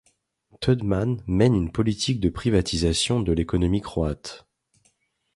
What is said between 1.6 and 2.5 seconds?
politique de